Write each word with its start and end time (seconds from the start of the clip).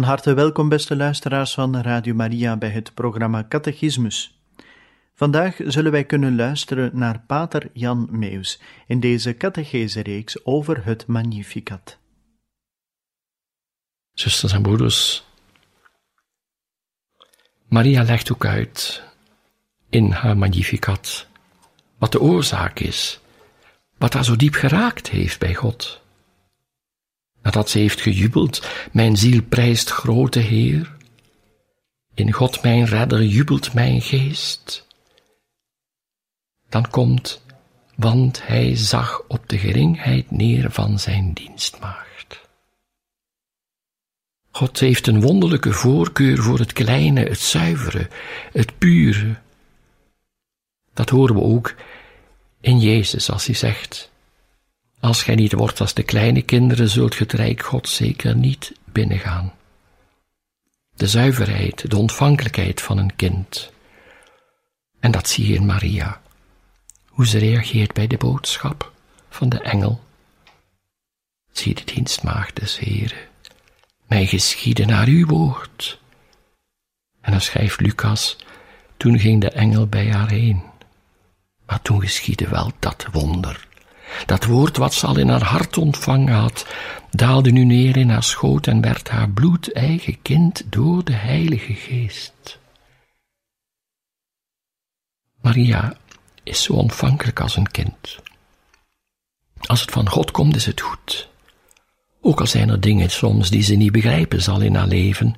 Van 0.00 0.08
harte 0.08 0.34
welkom, 0.34 0.68
beste 0.68 0.96
luisteraars 0.96 1.54
van 1.54 1.80
Radio 1.80 2.14
Maria, 2.14 2.56
bij 2.56 2.68
het 2.68 2.94
programma 2.94 3.46
Catechismus. 3.48 4.40
Vandaag 5.14 5.56
zullen 5.64 5.92
wij 5.92 6.04
kunnen 6.04 6.36
luisteren 6.36 6.90
naar 6.94 7.20
Pater 7.26 7.70
Jan 7.72 8.08
Meus 8.10 8.60
in 8.86 9.00
deze 9.00 9.36
catechese-reeks 9.36 10.44
over 10.44 10.84
het 10.84 11.06
Magnificat. 11.06 11.98
Zusters 14.12 14.52
en 14.52 14.62
broeders, 14.62 15.24
Maria 17.68 18.02
legt 18.02 18.32
ook 18.32 18.44
uit 18.44 19.02
in 19.90 20.10
haar 20.10 20.36
Magnificat 20.36 21.26
wat 21.98 22.12
de 22.12 22.20
oorzaak 22.20 22.78
is, 22.78 23.20
wat 23.98 24.12
haar 24.12 24.24
zo 24.24 24.36
diep 24.36 24.54
geraakt 24.54 25.10
heeft 25.10 25.38
bij 25.38 25.54
God. 25.54 26.02
Nadat 27.42 27.70
ze 27.70 27.78
heeft 27.78 28.00
gejubeld, 28.00 28.68
mijn 28.92 29.16
ziel 29.16 29.42
prijst 29.42 29.90
grote 29.90 30.38
Heer. 30.38 30.96
In 32.14 32.32
God 32.32 32.62
mijn 32.62 32.84
redder 32.84 33.22
jubelt 33.24 33.74
mijn 33.74 34.00
geest. 34.00 34.86
Dan 36.68 36.90
komt, 36.90 37.42
want 37.94 38.46
hij 38.46 38.76
zag 38.76 39.22
op 39.28 39.48
de 39.48 39.58
geringheid 39.58 40.30
neer 40.30 40.70
van 40.70 40.98
zijn 40.98 41.32
dienstmaagd. 41.32 42.08
God 44.50 44.78
heeft 44.78 45.06
een 45.06 45.20
wonderlijke 45.20 45.72
voorkeur 45.72 46.42
voor 46.42 46.58
het 46.58 46.72
kleine, 46.72 47.20
het 47.20 47.38
zuivere, 47.38 48.08
het 48.52 48.78
pure. 48.78 49.34
Dat 50.94 51.08
horen 51.08 51.34
we 51.34 51.42
ook 51.42 51.74
in 52.60 52.78
Jezus 52.78 53.30
als 53.30 53.46
hij 53.46 53.54
zegt, 53.54 54.10
als 55.00 55.22
gij 55.22 55.34
niet 55.34 55.52
wordt 55.52 55.80
als 55.80 55.94
de 55.94 56.02
kleine 56.02 56.42
kinderen, 56.42 56.88
zult 56.88 57.14
ge 57.14 57.22
het 57.22 57.32
rijk 57.32 57.62
God 57.62 57.88
zeker 57.88 58.36
niet 58.36 58.72
binnengaan. 58.84 59.52
De 60.94 61.06
zuiverheid, 61.06 61.90
de 61.90 61.96
ontvankelijkheid 61.96 62.80
van 62.80 62.98
een 62.98 63.16
kind. 63.16 63.72
En 65.00 65.10
dat 65.10 65.28
zie 65.28 65.46
je 65.46 65.54
in 65.54 65.66
Maria. 65.66 66.20
Hoe 67.06 67.26
ze 67.26 67.38
reageert 67.38 67.92
bij 67.92 68.06
de 68.06 68.16
boodschap 68.16 68.92
van 69.28 69.48
de 69.48 69.60
engel. 69.60 70.00
Zie 71.52 71.74
de 71.74 71.84
dienstmaagd 71.84 72.56
des 72.56 72.78
Heren. 72.78 73.28
Mij 74.06 74.26
geschieden 74.26 74.86
naar 74.86 75.06
uw 75.06 75.26
woord. 75.26 76.00
En 77.20 77.30
dan 77.30 77.40
schrijft 77.40 77.80
Lucas, 77.80 78.36
toen 78.96 79.18
ging 79.18 79.40
de 79.40 79.50
engel 79.50 79.86
bij 79.86 80.12
haar 80.12 80.30
heen. 80.30 80.62
Maar 81.66 81.82
toen 81.82 82.00
geschiedde 82.00 82.48
wel 82.48 82.72
dat 82.78 83.06
wonder 83.12 83.68
dat 84.26 84.44
woord 84.44 84.76
wat 84.76 84.94
ze 84.94 85.06
al 85.06 85.18
in 85.18 85.28
haar 85.28 85.44
hart 85.44 85.78
ontvangen 85.78 86.34
had, 86.34 86.66
daalde 87.10 87.50
nu 87.50 87.64
neer 87.64 87.96
in 87.96 88.10
haar 88.10 88.22
schoot 88.22 88.66
en 88.66 88.80
werd 88.80 89.08
haar 89.08 89.30
bloedeigen 89.30 90.22
kind 90.22 90.62
door 90.72 91.04
de 91.04 91.12
Heilige 91.12 91.74
Geest. 91.74 92.58
Maria 95.40 95.96
is 96.42 96.62
zo 96.62 96.72
ontvankelijk 96.72 97.40
als 97.40 97.56
een 97.56 97.70
kind. 97.70 98.18
Als 99.60 99.80
het 99.80 99.90
van 99.90 100.08
God 100.08 100.30
komt, 100.30 100.56
is 100.56 100.66
het 100.66 100.80
goed. 100.80 101.28
Ook 102.20 102.40
al 102.40 102.46
zijn 102.46 102.68
er 102.68 102.80
dingen 102.80 103.10
soms 103.10 103.50
die 103.50 103.62
ze 103.62 103.74
niet 103.74 103.92
begrijpen 103.92 104.42
zal 104.42 104.60
in 104.60 104.74
haar 104.74 104.86
leven. 104.86 105.34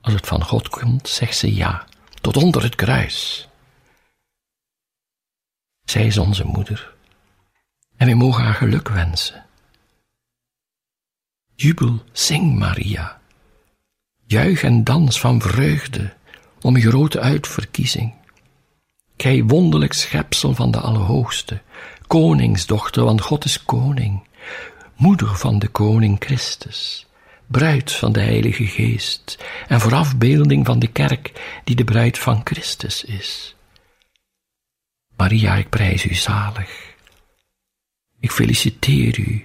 Als 0.00 0.14
het 0.14 0.26
van 0.26 0.44
God 0.44 0.68
komt, 0.68 1.08
zegt 1.08 1.36
ze 1.36 1.54
ja, 1.54 1.86
tot 2.20 2.36
onder 2.36 2.62
het 2.62 2.74
kruis. 2.74 3.48
Zij 5.84 6.06
is 6.06 6.18
onze 6.18 6.44
moeder 6.44 6.94
en 8.00 8.06
wij 8.06 8.14
mogen 8.14 8.44
haar 8.44 8.54
geluk 8.54 8.88
wensen. 8.88 9.44
Jubel, 11.54 12.02
zing 12.12 12.58
Maria. 12.58 13.20
Juich 14.26 14.62
en 14.62 14.84
dans 14.84 15.20
van 15.20 15.40
vreugde 15.40 16.12
om 16.60 16.76
je 16.76 16.88
grote 16.88 17.20
uitverkiezing. 17.20 18.14
Gij 19.16 19.44
wonderlijk 19.44 19.92
schepsel 19.92 20.54
van 20.54 20.70
de 20.70 20.78
Allerhoogste, 20.80 21.60
koningsdochter, 22.06 23.04
want 23.04 23.20
God 23.20 23.44
is 23.44 23.64
koning, 23.64 24.22
moeder 24.96 25.36
van 25.36 25.58
de 25.58 25.68
koning 25.68 26.16
Christus, 26.18 27.06
bruid 27.46 27.92
van 27.92 28.12
de 28.12 28.20
Heilige 28.20 28.66
Geest 28.66 29.44
en 29.68 29.80
voorafbeelding 29.80 30.66
van 30.66 30.78
de 30.78 30.88
kerk 30.88 31.32
die 31.64 31.76
de 31.76 31.84
bruid 31.84 32.18
van 32.18 32.40
Christus 32.44 33.04
is. 33.04 33.54
Maria, 35.16 35.54
ik 35.54 35.68
prijs 35.68 36.04
u 36.04 36.14
zalig 36.14 36.89
ik 38.20 38.30
feliciteer 38.30 39.18
u 39.18 39.44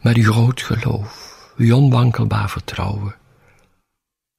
met 0.00 0.16
uw 0.16 0.32
groot 0.32 0.62
geloof, 0.62 1.44
uw 1.56 1.76
onwankelbaar 1.76 2.50
vertrouwen 2.50 3.14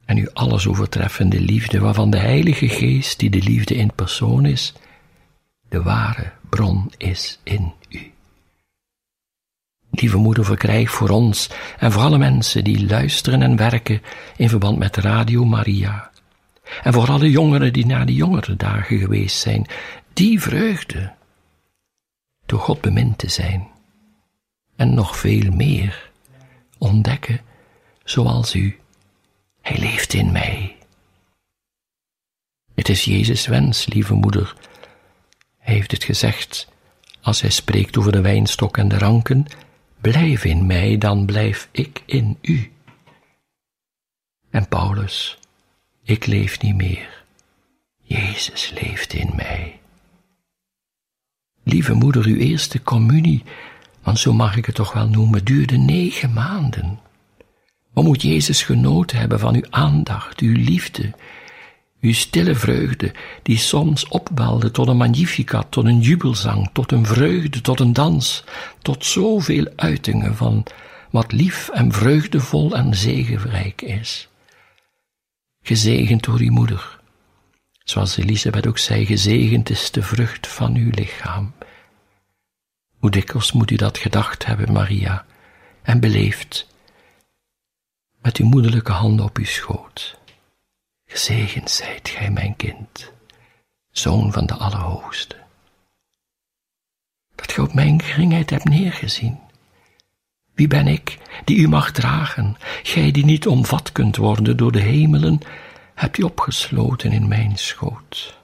en 0.06 0.18
uw 0.18 0.30
alles 0.34 0.68
overtreffende 0.68 1.40
liefde, 1.42 1.80
waarvan 1.80 2.10
de 2.10 2.18
Heilige 2.18 2.70
Geest, 2.70 3.20
die 3.20 3.30
de 3.30 3.42
liefde 3.42 3.76
in 3.76 3.94
persoon 3.96 4.46
is, 4.46 4.74
de 5.70 5.82
ware 5.82 6.32
bron 6.50 6.92
is 6.98 7.40
in 7.44 7.74
u. 7.90 8.12
Lieve 9.92 10.18
moeder, 10.18 10.46
verkrijg 10.46 10.92
voor 10.92 11.10
ons 11.10 11.50
en 11.80 11.92
voor 11.92 12.02
alle 12.02 12.18
mensen 12.18 12.64
die 12.64 12.88
luisteren 12.88 13.42
en 13.42 13.56
werken 13.56 14.02
in 14.38 14.50
verband 14.50 14.78
met 14.78 14.98
Radio 14.98 15.46
Maria, 15.46 16.12
en 16.84 16.94
voor 16.94 17.10
alle 17.10 17.30
jongeren 17.30 17.74
die 17.74 17.86
na 17.86 18.06
de 18.06 18.14
jongere 18.14 18.56
dagen 18.56 18.98
geweest 18.98 19.40
zijn, 19.40 19.68
die 20.14 20.42
vreugde 20.42 21.14
door 22.46 22.59
God 22.59 22.81
bemind 22.81 23.18
te 23.18 23.30
zijn. 23.30 23.68
En 24.76 24.94
nog 24.94 25.18
veel 25.18 25.52
meer 25.52 26.12
ontdekken 26.78 27.42
zoals 28.04 28.56
u. 28.56 28.80
Hij 29.62 29.78
leeft 29.78 30.14
in 30.14 30.31
mij. 30.31 30.76
Het 32.76 32.90
is 32.90 33.04
Jezus' 33.04 33.46
wens, 33.48 33.86
lieve 33.86 34.14
moeder. 34.14 34.56
Hij 35.58 35.74
heeft 35.74 35.92
het 35.92 36.04
gezegd 36.04 36.68
als 37.22 37.42
hij 37.42 37.50
spreekt 37.50 37.98
over 37.98 38.12
de 38.12 38.22
wijnstok 38.22 38.78
en 38.78 38.88
de 38.88 38.98
ranken. 38.98 39.46
Blijf 40.02 40.44
in 40.44 40.66
mij, 40.66 40.98
dan 40.98 41.25
blijf 41.25 41.69
ik 41.72 42.04
in 42.06 42.38
u. 42.42 42.72
En 44.50 44.68
Paulus, 44.68 45.38
ik 46.04 46.25
leef 46.25 46.62
niet 46.62 46.75
meer. 46.75 47.24
Jezus 48.01 48.69
leeft 48.69 49.13
in 49.13 49.31
mij. 49.36 49.80
Lieve 51.63 51.94
moeder, 51.94 52.25
uw 52.25 52.36
eerste 52.36 52.81
communie, 52.81 53.44
want 54.04 54.19
zo 54.19 54.33
mag 54.33 54.57
ik 54.57 54.65
het 54.65 54.75
toch 54.75 54.94
wel 54.94 55.07
noemen, 55.07 55.45
duurde 55.45 55.77
negen 55.77 56.33
maanden. 56.33 57.00
Wat 57.94 58.04
moet 58.04 58.21
Jezus 58.21 58.63
genoten 58.63 59.18
hebben 59.18 59.39
van 59.39 59.56
uw 59.56 59.65
aandacht, 59.69 60.39
uw 60.39 60.56
liefde, 60.56 61.12
uw 62.01 62.13
stille 62.13 62.56
vreugde, 62.56 63.13
die 63.44 63.57
soms 63.57 64.07
opbelde 64.07 64.71
tot 64.71 64.88
een 64.88 64.98
magnificat, 64.98 65.65
tot 65.69 65.86
een 65.86 66.00
jubelzang, 66.00 66.69
tot 66.74 66.92
een 66.92 67.06
vreugde, 67.06 67.62
tot 67.62 67.80
een 67.80 67.94
dans, 67.94 68.44
tot 68.81 69.06
zoveel 69.06 69.68
uitingen 69.75 70.36
van 70.36 70.66
wat 71.09 71.31
lief 71.31 71.69
en 71.69 71.92
vreugdevol 71.92 72.75
en 72.75 72.95
zegenrijk 72.95 73.81
is. 73.81 74.27
Gezegend 75.62 76.24
door 76.24 76.39
uw 76.39 76.51
moeder, 76.51 77.00
Zoals 77.83 78.18
Elisabeth 78.18 78.68
ook 78.68 78.77
zei, 78.77 79.06
gezegend 79.06 79.69
is 79.69 79.91
de 79.91 80.03
vrucht 80.03 80.47
van 80.47 80.75
uw 80.75 80.89
lichaam. 80.91 81.53
Hoe 82.97 83.12
dikwijls 83.12 83.51
moet 83.51 83.71
u 83.71 83.75
dat 83.75 83.97
gedacht 83.97 84.45
hebben, 84.45 84.71
Maria, 84.71 85.25
en 85.81 86.00
beleefd. 86.00 86.71
met 88.21 88.38
uw 88.38 88.45
moederlijke 88.45 88.91
handen 88.91 89.25
op 89.25 89.38
uw 89.38 89.45
schoot. 89.45 90.18
Gezegend 91.06 91.71
zijt 91.71 92.09
gij, 92.09 92.31
mijn 92.31 92.56
kind, 92.56 93.12
zoon 93.91 94.31
van 94.31 94.45
de 94.45 94.53
Allerhoogste. 94.53 95.35
Dat 97.35 97.51
gij 97.51 97.63
op 97.63 97.74
mijn 97.74 98.01
geringheid 98.01 98.50
hebt 98.50 98.63
neergezien. 98.63 99.39
Wie 100.53 100.68
ben 100.68 100.88
ik, 100.88 101.18
die 101.45 101.57
u 101.57 101.68
mag 101.68 101.91
dragen, 101.91 102.57
gij 102.83 103.12
die 103.12 103.25
niet 103.25 103.47
omvat 103.47 103.91
kunt 103.91 104.15
worden 104.15 104.57
door 104.57 104.71
de 104.71 104.81
hemelen, 104.81 105.39
hebt 105.94 106.18
u 106.18 106.24
opgesloten 106.24 107.12
in 107.12 107.28
mijn 107.28 107.57
schoot. 107.57 108.38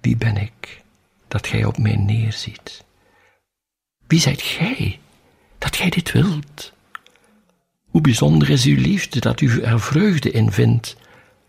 Wie 0.00 0.16
ben 0.16 0.36
ik, 0.36 0.82
dat 1.28 1.46
gij 1.46 1.64
op 1.64 1.78
mij 1.78 1.96
neerziet? 1.96 2.84
Wie 4.06 4.20
zijt 4.20 4.42
gij, 4.42 5.00
dat 5.58 5.76
gij 5.76 5.90
dit 5.90 6.12
wilt? 6.12 6.72
Hoe 7.84 8.00
bijzonder 8.00 8.50
is 8.50 8.64
uw 8.64 8.76
liefde 8.76 9.20
dat 9.20 9.40
u 9.40 9.62
er 9.62 9.80
vreugde 9.80 10.30
in 10.30 10.52
vindt, 10.52 10.96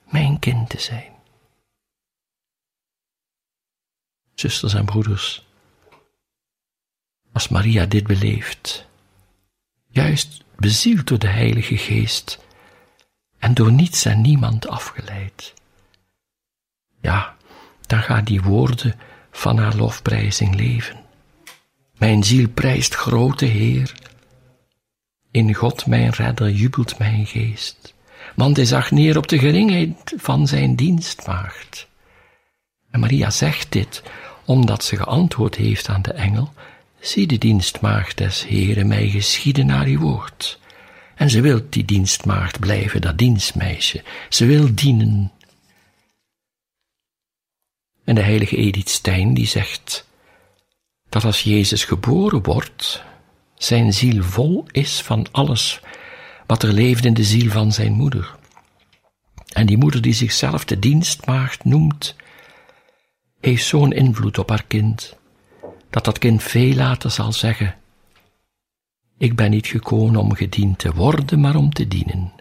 mijn 0.10 0.40
kind 0.40 0.70
te 0.70 0.80
zijn. 0.80 1.14
Zusters 4.34 4.74
en 4.74 4.86
broeders, 4.86 5.46
als 7.32 7.48
Maria 7.48 7.86
dit 7.86 8.08
beleeft, 8.08 8.88
juist 9.88 10.44
bezield 10.56 11.08
door 11.08 11.20
de 11.20 11.28
Heilige 11.28 11.78
Geest 11.78 12.45
en 13.46 13.54
door 13.54 13.72
niets 13.72 14.06
en 14.06 14.22
niemand 14.22 14.68
afgeleid, 14.68 15.54
ja, 17.02 17.36
dan 17.82 18.02
gaan 18.02 18.24
die 18.24 18.42
woorden 18.42 19.00
van 19.32 19.58
haar 19.58 19.76
lofprijzing 19.76 20.56
leven. 20.56 20.96
Mijn 21.98 22.24
ziel 22.24 22.50
prijst 22.50 22.96
grote 22.96 23.46
Heer. 23.46 23.94
In 25.32 25.54
God 25.54 25.86
mijn 25.86 26.10
redder 26.10 26.50
jubelt 26.50 26.98
mijn 26.98 27.26
geest, 27.26 27.94
want 28.36 28.56
hij 28.56 28.66
zag 28.66 28.92
neer 28.92 29.18
op 29.18 29.28
de 29.28 29.40
geringheid 29.40 30.14
van 30.18 30.48
zijn 30.48 30.76
dienstmaagd. 30.76 31.88
En 32.92 33.00
Maria 33.00 33.30
zegt 33.30 33.72
dit 33.72 34.04
omdat 34.46 34.84
ze 34.84 34.96
geantwoord 34.96 35.56
heeft 35.56 35.90
aan 35.90 36.02
de 36.02 36.14
engel, 36.14 36.54
zie 37.00 37.28
de 37.28 37.38
dienstmaagd 37.38 38.18
des 38.18 38.46
Heeren 38.46 38.88
mij 38.88 39.10
geschieden 39.10 39.66
naar 39.66 39.86
uw 39.86 40.00
woord. 40.00 40.60
En 41.16 41.30
ze 41.30 41.42
wil 41.42 41.62
die 41.70 41.86
dienstmaagd 41.86 42.60
blijven, 42.60 43.02
dat 43.02 43.18
dienstmeisje. 43.18 44.04
Ze 44.30 44.46
wil 44.46 44.76
dienen. 44.76 45.32
En 48.04 48.16
de 48.16 48.22
heilige 48.22 48.56
Edith 48.56 48.90
Stein 48.90 49.34
die 49.34 49.48
zegt 49.48 50.08
dat 51.10 51.24
als 51.24 51.42
Jezus 51.42 51.84
geboren 51.84 52.44
wordt, 52.44 53.04
zijn 53.58 53.94
ziel 53.94 54.24
vol 54.24 54.66
is 54.72 55.02
van 55.02 55.28
alles 55.32 55.80
wat 56.46 56.64
er 56.64 56.74
leeft 56.74 57.06
in 57.06 57.14
de 57.14 57.24
ziel 57.24 57.52
van 57.52 57.72
zijn 57.72 57.94
moeder. 57.94 58.36
En 59.54 59.66
die 59.66 59.78
moeder 59.78 60.02
die 60.02 60.14
zichzelf 60.14 60.66
de 60.66 60.80
dienstmaagd 60.80 61.66
noemt, 61.66 62.16
heeft 63.40 63.66
zo'n 63.66 63.92
invloed 63.92 64.38
op 64.38 64.50
haar 64.50 64.64
kind, 64.64 65.16
dat 65.90 66.06
dat 66.06 66.18
kind 66.18 66.44
veel 66.44 66.76
later 66.76 67.12
zal 67.12 67.34
zeggen, 67.34 67.76
ik 69.18 69.36
ben 69.36 69.50
niet 69.50 69.68
gekomen 69.68 70.16
om 70.16 70.34
gediend 70.34 70.80
te 70.80 70.94
worden, 70.94 71.40
maar 71.40 71.56
om 71.56 71.74
te 71.74 71.88
dienen. 71.88 72.34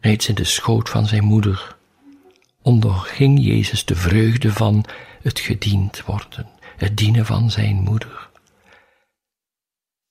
Reeds 0.00 0.28
in 0.28 0.34
de 0.34 0.44
schoot 0.44 0.88
van 0.88 1.06
zijn 1.06 1.24
moeder 1.24 1.76
onderging 2.62 3.44
Jezus 3.44 3.84
de 3.84 3.96
vreugde 3.96 4.52
van 4.52 4.84
het 5.22 5.40
gediend 5.40 6.02
worden, 6.02 6.48
het 6.76 6.96
dienen 6.96 7.26
van 7.26 7.50
zijn 7.50 7.76
moeder. 7.76 8.28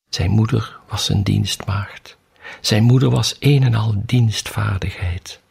Zijn 0.10 0.32
moeder 0.32 0.80
was 0.88 1.10
een 1.10 1.24
dienstmaagd. 1.24 2.18
Zijn 2.62 2.84
moeder 2.84 3.10
was 3.10 3.36
een 3.40 3.64
en 3.64 3.74
al 3.74 4.02
dienstvaardigheid. 4.06 5.42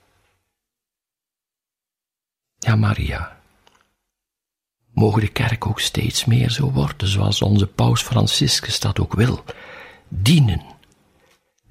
Ja, 2.59 2.77
Maria. 2.77 3.42
Mogen 4.93 5.21
de 5.21 5.29
kerk 5.29 5.67
ook 5.67 5.81
steeds 5.81 6.25
meer 6.25 6.51
zo 6.51 6.71
worden, 6.71 7.09
zoals 7.09 7.43
onze 7.43 7.67
paus 7.67 8.03
Franciscus 8.03 8.81
dat 8.81 9.01
ook 9.01 9.15
wil. 9.15 9.45
Dienen. 10.09 10.63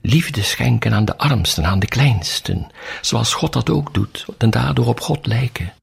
Liefde 0.01 0.41
schenken 0.41 0.93
aan 0.93 1.05
de 1.05 1.17
armsten, 1.17 1.65
aan 1.65 1.79
de 1.79 1.87
kleinsten, 1.87 2.67
zoals 3.01 3.33
God 3.33 3.53
dat 3.53 3.69
ook 3.69 3.93
doet, 3.93 4.25
en 4.37 4.49
daardoor 4.49 4.87
op 4.87 4.99
God 4.99 5.25
lijken. 5.25 5.73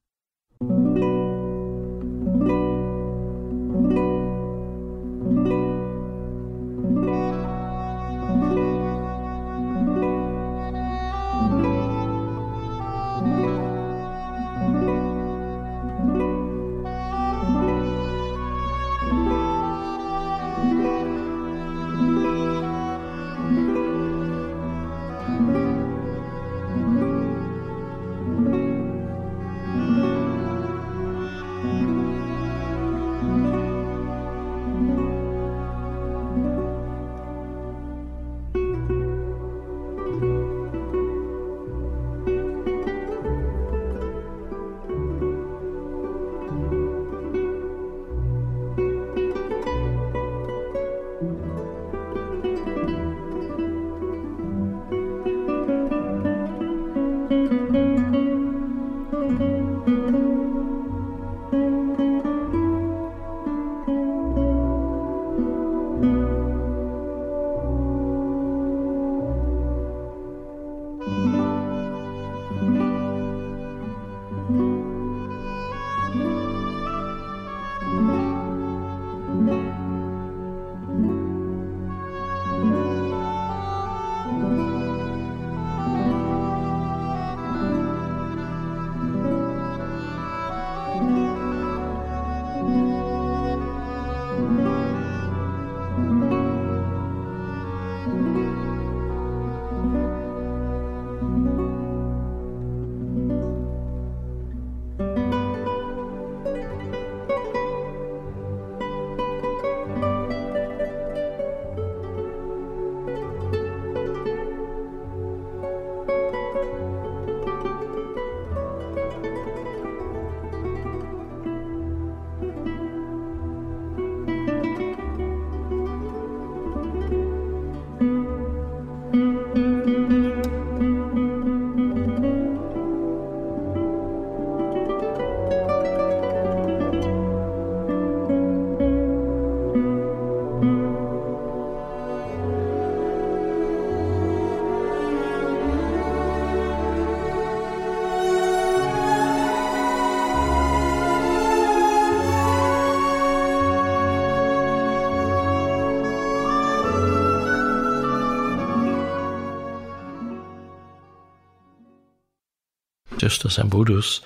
Zusters 163.20 163.56
en 163.56 163.68
broeders, 163.68 164.22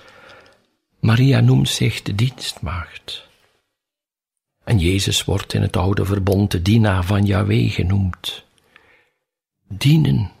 Maria 0.99 1.39
noemt 1.39 1.69
zich 1.69 2.01
de 2.01 2.15
dienstmaagd. 2.15 3.27
En 4.63 4.79
Jezus 4.79 5.25
wordt 5.25 5.53
in 5.53 5.61
het 5.61 5.77
oude 5.77 6.05
verbond 6.05 6.51
de 6.51 6.61
dienaar 6.61 7.03
van 7.03 7.25
Yahweh 7.25 7.71
genoemd. 7.71 8.45
Dienen. 9.67 10.31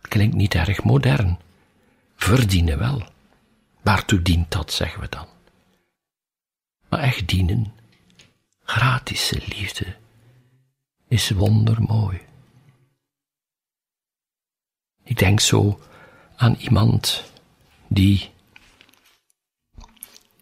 Klinkt 0.00 0.34
niet 0.34 0.54
erg 0.54 0.84
modern. 0.84 1.38
Verdienen 2.16 2.78
wel. 2.78 3.02
Waartoe 3.82 4.22
dient 4.22 4.50
dat, 4.50 4.72
zeggen 4.72 5.00
we 5.00 5.08
dan. 5.08 5.26
Maar 6.88 7.00
echt 7.00 7.28
dienen, 7.28 7.72
gratische 8.64 9.40
liefde, 9.48 9.96
is 11.08 11.30
wondermooi. 11.30 12.20
Ik 15.02 15.18
denk 15.18 15.40
zo 15.40 15.80
aan 16.36 16.54
iemand 16.54 17.24
die 17.88 18.30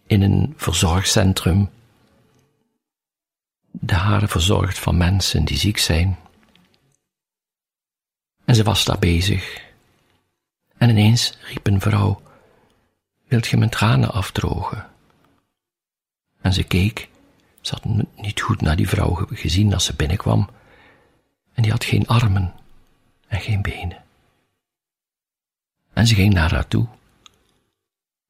in 0.07 0.23
een 0.23 0.55
verzorgcentrum 0.57 1.71
de 3.71 3.95
haren 3.95 4.29
verzorgt 4.29 4.79
van 4.79 4.97
mensen 4.97 5.45
die 5.45 5.57
ziek 5.57 5.79
zijn. 5.79 6.19
En 8.45 8.55
ze 8.55 8.63
was 8.63 8.85
daar 8.85 8.99
bezig. 8.99 9.69
En 10.77 10.91
ineens 10.91 11.37
riep 11.41 11.67
een 11.67 11.81
vrouw, 11.81 12.23
wilt 13.29 13.47
je 13.47 13.57
mijn 13.57 13.71
tranen 13.71 14.13
afdrogen? 14.13 14.89
En 16.41 16.53
ze 16.53 16.63
keek, 16.63 17.09
ze 17.61 17.75
had 17.75 18.07
niet 18.17 18.41
goed 18.41 18.61
naar 18.61 18.77
die 18.77 18.89
vrouw 18.89 19.27
gezien 19.31 19.75
als 19.75 19.85
ze 19.85 19.95
binnenkwam, 19.95 20.51
en 21.53 21.63
die 21.63 21.73
had 21.73 21.85
geen 21.85 22.07
armen 22.07 22.55
en 23.27 23.41
geen 23.41 23.63
benen. 23.63 24.05
En 26.01 26.07
ze 26.07 26.15
ging 26.15 26.35
naar 26.35 26.53
haar 26.53 26.69
toe 26.69 26.87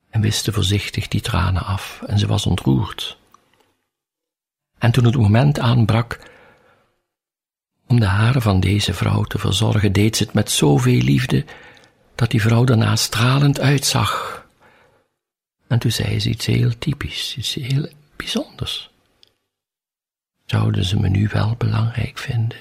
en 0.09 0.21
wiste 0.21 0.53
voorzichtig 0.53 1.09
die 1.09 1.21
tranen 1.21 1.65
af 1.65 2.03
en 2.07 2.19
ze 2.19 2.27
was 2.27 2.47
ontroerd. 2.47 3.19
En 4.79 4.91
toen 4.91 5.05
het 5.05 5.17
moment 5.17 5.59
aanbrak 5.59 6.19
om 7.87 8.01
de 8.01 8.07
haren 8.07 8.43
van 8.43 8.61
deze 8.61 8.95
vrouw 8.95 9.23
te 9.23 9.39
verzorgen, 9.39 9.93
deed 9.93 10.17
ze 10.17 10.23
het 10.23 10.33
met 10.33 10.51
zoveel 10.51 11.01
liefde 11.01 11.45
dat 12.15 12.31
die 12.31 12.41
vrouw 12.41 12.65
daarna 12.65 12.97
stralend 12.97 13.61
uitzag. 13.61 14.45
En 15.67 15.79
toen 15.79 15.93
zei 15.93 16.21
ze 16.21 16.29
iets 16.29 16.47
heel 16.47 16.79
typisch, 16.79 17.37
iets 17.37 17.55
heel 17.55 17.89
bijzonders. 18.17 18.91
Zouden 20.47 20.85
ze 20.85 21.01
me 21.01 21.09
nu 21.09 21.29
wel 21.29 21.55
belangrijk 21.59 22.19
vinden? 22.19 22.59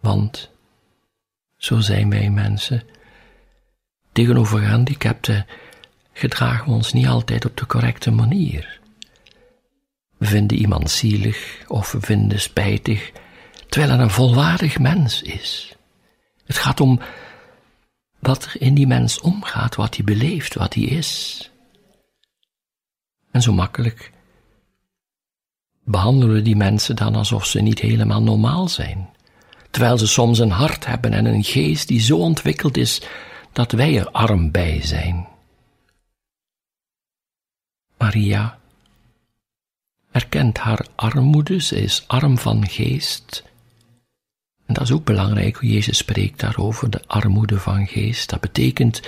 Want, 0.00 0.50
zo 1.56 1.80
zijn 1.80 2.10
wij 2.10 2.30
mensen, 2.30 2.82
Tegenover 4.12 4.58
gehandicapten 4.58 5.46
gedragen 6.12 6.64
we 6.64 6.72
ons 6.72 6.92
niet 6.92 7.06
altijd 7.06 7.44
op 7.44 7.56
de 7.56 7.66
correcte 7.66 8.10
manier. 8.10 8.80
We 10.16 10.26
vinden 10.26 10.58
iemand 10.58 10.90
zielig 10.90 11.64
of 11.66 11.92
we 11.92 12.00
vinden 12.00 12.40
spijtig, 12.40 13.12
terwijl 13.68 13.92
er 13.92 14.00
een 14.00 14.10
volwaardig 14.10 14.78
mens 14.78 15.22
is. 15.22 15.76
Het 16.44 16.58
gaat 16.58 16.80
om 16.80 17.00
wat 18.18 18.44
er 18.44 18.60
in 18.60 18.74
die 18.74 18.86
mens 18.86 19.20
omgaat, 19.20 19.74
wat 19.74 19.96
hij 19.96 20.04
beleeft, 20.04 20.54
wat 20.54 20.74
hij 20.74 20.82
is. 20.82 21.50
En 23.30 23.42
zo 23.42 23.52
makkelijk 23.52 24.10
behandelen 25.84 26.34
we 26.34 26.42
die 26.42 26.56
mensen 26.56 26.96
dan 26.96 27.14
alsof 27.14 27.46
ze 27.46 27.60
niet 27.60 27.78
helemaal 27.78 28.22
normaal 28.22 28.68
zijn, 28.68 29.08
terwijl 29.70 29.98
ze 29.98 30.06
soms 30.06 30.38
een 30.38 30.50
hart 30.50 30.86
hebben 30.86 31.12
en 31.12 31.24
een 31.24 31.44
geest 31.44 31.88
die 31.88 32.00
zo 32.00 32.18
ontwikkeld 32.18 32.76
is 32.76 33.02
dat 33.52 33.72
wij 33.72 33.98
er 33.98 34.10
arm 34.10 34.50
bij 34.50 34.82
zijn. 34.82 35.28
Maria 37.98 38.58
erkent 40.10 40.58
haar 40.58 40.86
armoede, 40.94 41.60
ze 41.60 41.82
is 41.82 42.04
arm 42.06 42.38
van 42.38 42.68
geest. 42.68 43.44
En 44.66 44.74
dat 44.74 44.82
is 44.82 44.92
ook 44.92 45.04
belangrijk 45.04 45.56
hoe 45.56 45.70
Jezus 45.70 45.96
spreekt 45.96 46.40
daarover, 46.40 46.90
de 46.90 47.02
armoede 47.06 47.58
van 47.58 47.86
geest. 47.86 48.30
Dat 48.30 48.40
betekent, 48.40 49.02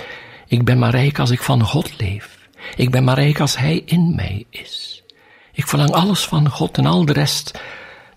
ik 0.47 0.63
ben 0.65 0.79
maar 0.79 0.91
rijk 0.91 1.19
als 1.19 1.29
ik 1.29 1.41
van 1.41 1.61
God 1.61 1.99
leef. 1.99 2.47
Ik 2.75 2.91
ben 2.91 3.03
maar 3.03 3.19
rijk 3.19 3.39
als 3.39 3.57
Hij 3.57 3.81
in 3.85 4.15
mij 4.15 4.45
is. 4.49 5.03
Ik 5.51 5.67
verlang 5.67 5.91
alles 5.91 6.25
van 6.25 6.49
God 6.49 6.77
en 6.77 6.85
al 6.85 7.05
de 7.05 7.13
rest, 7.13 7.61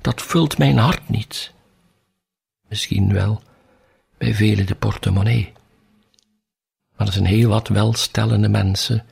dat 0.00 0.22
vult 0.22 0.58
mijn 0.58 0.78
hart 0.78 1.08
niet. 1.08 1.52
Misschien 2.68 3.12
wel 3.12 3.42
bij 4.18 4.34
velen 4.34 4.66
de 4.66 4.74
portemonnee. 4.74 5.52
Maar 6.96 7.06
er 7.06 7.12
zijn 7.12 7.26
heel 7.26 7.48
wat 7.48 7.68
welstellende 7.68 8.48
mensen 8.48 9.06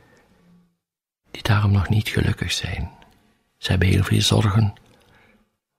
die 1.31 1.43
daarom 1.43 1.73
nog 1.73 1.89
niet 1.89 2.09
gelukkig 2.09 2.53
zijn. 2.53 2.91
Ze 3.59 3.71
hebben 3.71 3.89
heel 3.89 4.05
veel 4.05 4.21
zorgen, 4.21 4.75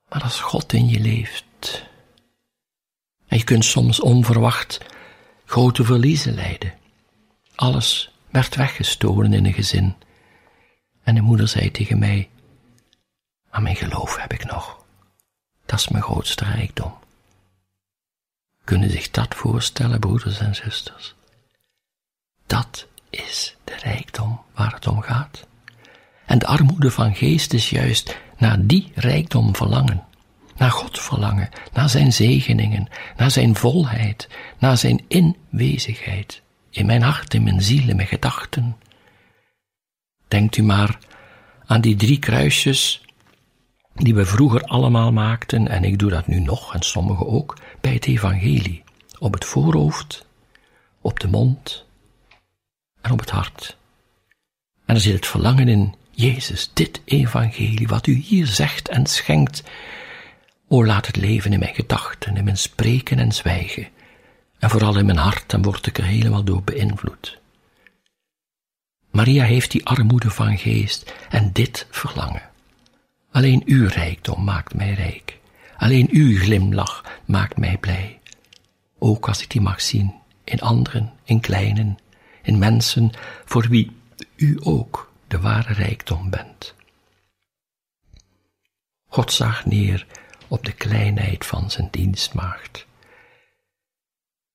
maar 0.08 0.22
als 0.22 0.40
God 0.40 0.72
in 0.72 0.88
je 0.88 1.00
leeft, 1.00 1.84
en 3.26 3.38
je 3.38 3.44
kunt 3.44 3.64
soms 3.64 4.00
onverwacht 4.00 4.78
grote 5.44 5.84
verliezen 5.84 6.34
lijden. 6.34 6.74
Alles 7.54 8.10
werd 8.30 8.54
weggestolen 8.54 9.32
in 9.32 9.44
een 9.44 9.52
gezin. 9.52 9.94
En 11.02 11.14
de 11.14 11.20
moeder 11.20 11.48
zei 11.48 11.70
tegen 11.70 11.98
mij, 11.98 12.30
maar 13.50 13.62
mijn 13.62 13.76
geloof 13.76 14.16
heb 14.16 14.32
ik 14.32 14.44
nog. 14.44 14.84
Dat 15.66 15.78
is 15.78 15.88
mijn 15.88 16.02
grootste 16.02 16.44
rijkdom. 16.44 16.94
Kunnen 18.64 18.90
zich 18.90 19.10
dat 19.10 19.34
voorstellen, 19.34 20.00
broeders 20.00 20.38
en 20.38 20.54
zusters? 20.54 21.14
Dat 22.46 22.86
is 23.10 23.56
de 23.64 23.76
rijkdom 23.82 24.40
waar 24.54 24.72
het 24.72 24.86
om 24.86 25.00
gaat. 25.00 25.46
En 26.26 26.38
de 26.38 26.46
armoede 26.46 26.90
van 26.90 27.14
geest 27.14 27.52
is 27.52 27.70
juist 27.70 28.16
naar 28.38 28.66
die 28.66 28.92
rijkdom 28.94 29.56
verlangen. 29.56 30.04
Naar 30.56 30.70
God 30.70 31.00
verlangen, 31.00 31.48
naar 31.72 31.88
zijn 31.88 32.12
zegeningen, 32.12 32.88
naar 33.16 33.30
zijn 33.30 33.56
volheid, 33.56 34.28
naar 34.58 34.76
zijn 34.76 35.04
inwezigheid. 35.08 36.42
In 36.70 36.86
mijn 36.86 37.02
hart, 37.02 37.34
in 37.34 37.42
mijn 37.42 37.62
ziel, 37.62 37.88
in 37.88 37.96
mijn 37.96 38.08
gedachten. 38.08 38.76
Denkt 40.28 40.56
u 40.56 40.62
maar 40.62 40.98
aan 41.66 41.80
die 41.80 41.96
drie 41.96 42.18
kruisjes 42.18 43.00
die 43.94 44.14
we 44.14 44.26
vroeger 44.26 44.62
allemaal 44.62 45.12
maakten, 45.12 45.68
en 45.68 45.84
ik 45.84 45.98
doe 45.98 46.10
dat 46.10 46.26
nu 46.26 46.40
nog, 46.40 46.74
en 46.74 46.82
sommigen 46.82 47.26
ook, 47.26 47.56
bij 47.80 47.92
het 47.92 48.06
evangelie. 48.06 48.82
Op 49.18 49.32
het 49.32 49.44
voorhoofd, 49.44 50.26
op 51.00 51.20
de 51.20 51.28
mond 51.28 51.85
en 53.06 53.12
op 53.12 53.20
het 53.20 53.30
hart. 53.30 53.76
En 54.84 54.94
er 54.94 55.00
zit 55.00 55.14
het 55.14 55.26
verlangen 55.26 55.68
in, 55.68 55.94
Jezus, 56.10 56.70
dit 56.72 57.00
evangelie, 57.04 57.88
wat 57.88 58.06
u 58.06 58.14
hier 58.14 58.46
zegt 58.46 58.88
en 58.88 59.06
schenkt, 59.06 59.62
o 60.68 60.84
laat 60.84 61.06
het 61.06 61.16
leven 61.16 61.52
in 61.52 61.58
mijn 61.58 61.74
gedachten, 61.74 62.36
in 62.36 62.44
mijn 62.44 62.58
spreken 62.58 63.18
en 63.18 63.32
zwijgen, 63.32 63.88
en 64.58 64.70
vooral 64.70 64.98
in 64.98 65.06
mijn 65.06 65.18
hart, 65.18 65.50
dan 65.50 65.62
word 65.62 65.86
ik 65.86 65.98
er 65.98 66.04
helemaal 66.04 66.44
door 66.44 66.62
beïnvloed. 66.62 67.38
Maria 69.10 69.44
heeft 69.44 69.70
die 69.70 69.86
armoede 69.86 70.30
van 70.30 70.58
geest 70.58 71.12
en 71.28 71.52
dit 71.52 71.86
verlangen. 71.90 72.42
Alleen 73.30 73.62
uw 73.66 73.88
rijkdom 73.88 74.44
maakt 74.44 74.74
mij 74.74 74.92
rijk. 74.92 75.38
Alleen 75.76 76.08
uw 76.10 76.38
glimlach 76.38 77.04
maakt 77.24 77.56
mij 77.56 77.78
blij. 77.78 78.18
Ook 78.98 79.28
als 79.28 79.42
ik 79.42 79.50
die 79.50 79.60
mag 79.60 79.80
zien 79.80 80.14
in 80.44 80.60
anderen, 80.60 81.12
in 81.24 81.40
kleinen, 81.40 81.98
in 82.46 82.58
mensen 82.58 83.10
voor 83.44 83.68
wie 83.68 83.96
u 84.36 84.58
ook 84.62 85.12
de 85.28 85.40
ware 85.40 85.72
rijkdom 85.72 86.30
bent. 86.30 86.74
God 89.08 89.32
zag 89.32 89.64
neer 89.64 90.06
op 90.48 90.64
de 90.64 90.72
kleinheid 90.72 91.46
van 91.46 91.70
zijn 91.70 91.88
dienstmaagd. 91.90 92.86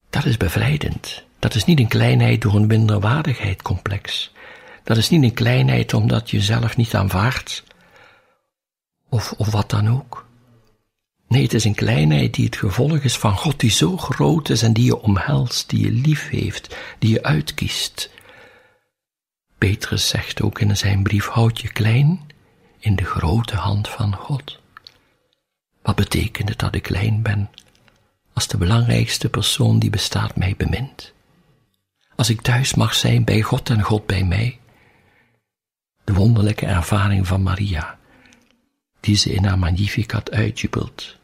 Dat 0.10 0.26
is 0.26 0.38
bevrijdend. 0.38 1.24
Dat 1.40 1.56
is 1.56 1.66
niet 1.66 1.80
een 1.80 1.88
kleinheid 1.88 2.42
door 2.42 2.56
een 2.56 2.68
minderwaardigheidscomplex. 2.68 4.32
Dat 4.84 4.98
is 4.98 5.10
niet 5.10 5.24
een 5.24 5.34
kleinheid 5.34 5.94
omdat 5.94 6.30
je 6.30 6.42
zelf 6.42 6.78
niet 6.78 6.96
aanvaardt, 6.96 7.64
of, 9.10 9.32
of 9.32 9.52
wat 9.52 9.70
dan 9.70 9.90
ook. 9.90 10.26
Nee, 11.32 11.42
het 11.42 11.54
is 11.54 11.64
een 11.64 11.76
kleinheid 11.76 12.34
die 12.34 12.46
het 12.46 12.56
gevolg 12.56 12.98
is 12.98 13.18
van 13.18 13.38
God 13.38 13.60
die 13.60 13.70
zo 13.70 13.98
groot 13.98 14.50
is 14.50 14.62
en 14.62 14.74
die 14.74 14.86
je 14.86 15.02
omhelst, 15.02 15.70
die 15.70 15.86
je 15.86 15.92
lief 15.92 16.30
heeft, 16.30 16.76
die 17.00 17.10
je 17.10 17.24
uitkiest. 17.24 18.10
Petrus 19.58 20.08
zegt 20.08 20.42
ook 20.42 20.60
in 20.60 20.78
zijn 20.78 21.04
brief, 21.04 21.28
houd 21.28 21.62
je 21.62 21.72
klein 21.72 22.22
in 22.80 22.96
de 22.96 23.04
grote 23.04 23.56
hand 23.56 23.88
van 23.88 24.16
God. 24.16 24.60
Wat 25.82 25.96
betekent 25.96 26.50
het 26.50 26.60
dat 26.60 26.76
ik 26.76 26.84
klein 26.84 27.22
ben, 27.22 27.50
als 28.34 28.48
de 28.48 28.58
belangrijkste 28.58 29.30
persoon 29.30 29.80
die 29.80 29.90
bestaat 29.90 30.36
mij 30.36 30.56
bemint? 30.58 31.14
Als 32.16 32.30
ik 32.30 32.42
thuis 32.42 32.74
mag 32.74 32.94
zijn 32.94 33.24
bij 33.24 33.42
God 33.42 33.70
en 33.70 33.82
God 33.82 34.06
bij 34.06 34.24
mij? 34.24 34.60
De 36.04 36.14
wonderlijke 36.14 36.66
ervaring 36.66 37.28
van 37.28 37.44
Maria, 37.44 38.00
die 39.00 39.16
ze 39.16 39.34
in 39.34 39.46
haar 39.46 39.60
Magnificat 39.60 40.32
uitjubelt, 40.32 41.20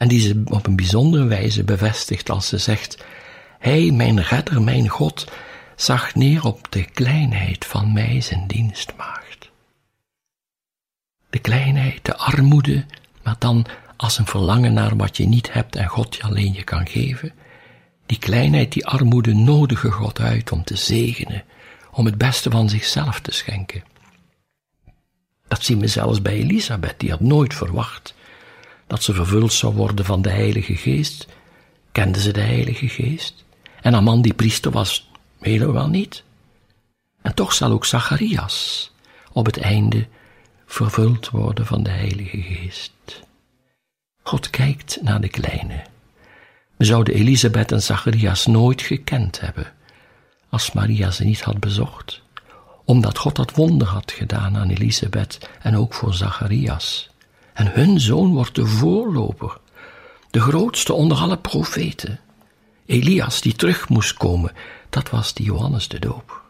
en 0.00 0.08
die 0.08 0.20
ze 0.20 0.42
op 0.44 0.66
een 0.66 0.76
bijzondere 0.76 1.24
wijze 1.24 1.64
bevestigt 1.64 2.30
als 2.30 2.48
ze 2.48 2.58
zegt, 2.58 3.04
Hij, 3.58 3.90
mijn 3.90 4.22
redder, 4.22 4.62
mijn 4.62 4.88
God, 4.88 5.32
zag 5.76 6.14
neer 6.14 6.44
op 6.44 6.66
de 6.70 6.84
kleinheid 6.84 7.64
van 7.64 7.92
mij, 7.92 8.20
zijn 8.20 8.46
dienstmaagd. 8.46 9.50
De 11.30 11.38
kleinheid, 11.38 12.04
de 12.04 12.16
armoede, 12.16 12.84
maar 13.22 13.36
dan 13.38 13.66
als 13.96 14.18
een 14.18 14.26
verlangen 14.26 14.72
naar 14.72 14.96
wat 14.96 15.16
je 15.16 15.28
niet 15.28 15.52
hebt 15.52 15.76
en 15.76 15.86
God 15.86 16.16
je 16.16 16.22
alleen 16.22 16.52
je 16.52 16.64
kan 16.64 16.86
geven. 16.86 17.32
Die 18.06 18.18
kleinheid, 18.18 18.72
die 18.72 18.86
armoede 18.86 19.34
nodige 19.34 19.90
God 19.90 20.20
uit 20.20 20.52
om 20.52 20.64
te 20.64 20.76
zegenen, 20.76 21.44
om 21.90 22.06
het 22.06 22.18
beste 22.18 22.50
van 22.50 22.68
zichzelf 22.68 23.20
te 23.20 23.32
schenken. 23.32 23.82
Dat 25.48 25.64
zien 25.64 25.80
we 25.80 25.86
zelfs 25.86 26.22
bij 26.22 26.32
Elisabeth, 26.32 27.00
die 27.00 27.10
had 27.10 27.20
nooit 27.20 27.54
verwacht 27.54 28.14
dat 28.90 29.02
ze 29.02 29.14
vervuld 29.14 29.52
zou 29.52 29.74
worden 29.74 30.04
van 30.04 30.22
de 30.22 30.30
Heilige 30.30 30.76
Geest. 30.76 31.26
Kende 31.92 32.20
ze 32.20 32.32
de 32.32 32.40
Heilige 32.40 32.88
Geest? 32.88 33.44
En 33.82 33.92
haar 33.92 34.02
man 34.02 34.22
die 34.22 34.34
priester 34.34 34.70
was, 34.70 35.10
helemaal 35.40 35.88
niet. 35.88 36.22
En 37.22 37.34
toch 37.34 37.52
zal 37.52 37.70
ook 37.70 37.84
Zacharias 37.84 38.90
op 39.32 39.46
het 39.46 39.58
einde 39.58 40.06
vervuld 40.66 41.30
worden 41.30 41.66
van 41.66 41.82
de 41.82 41.90
Heilige 41.90 42.42
Geest. 42.42 42.92
God 44.22 44.50
kijkt 44.50 44.98
naar 45.02 45.20
de 45.20 45.28
kleine. 45.28 45.82
We 46.76 46.84
zouden 46.84 47.14
Elisabeth 47.14 47.72
en 47.72 47.82
Zacharias 47.82 48.46
nooit 48.46 48.82
gekend 48.82 49.40
hebben 49.40 49.72
als 50.48 50.72
Maria 50.72 51.10
ze 51.10 51.24
niet 51.24 51.42
had 51.42 51.60
bezocht, 51.60 52.22
omdat 52.84 53.18
God 53.18 53.36
dat 53.36 53.54
wonder 53.54 53.88
had 53.88 54.12
gedaan 54.12 54.56
aan 54.56 54.70
Elisabeth 54.70 55.48
en 55.62 55.76
ook 55.76 55.94
voor 55.94 56.14
Zacharias. 56.14 57.09
En 57.60 57.72
hun 57.72 58.00
zoon 58.00 58.32
wordt 58.32 58.54
de 58.54 58.66
voorloper, 58.66 59.58
de 60.30 60.40
grootste 60.40 60.92
onder 60.92 61.16
alle 61.16 61.38
profeten. 61.38 62.20
Elias 62.86 63.40
die 63.40 63.54
terug 63.54 63.88
moest 63.88 64.14
komen, 64.14 64.52
dat 64.90 65.10
was 65.10 65.34
die 65.34 65.44
Johannes 65.44 65.88
de 65.88 65.98
Doop. 65.98 66.42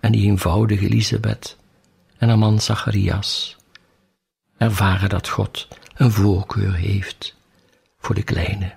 En 0.00 0.12
die 0.12 0.26
eenvoudige 0.26 0.84
Elisabeth 0.84 1.56
en 2.18 2.28
haar 2.28 2.38
man 2.38 2.60
Zacharias 2.60 3.56
ervaren 4.56 5.08
dat 5.08 5.28
God 5.28 5.68
een 5.94 6.12
voorkeur 6.12 6.74
heeft 6.74 7.34
voor 7.98 8.14
de 8.14 8.22
kleine 8.22 8.74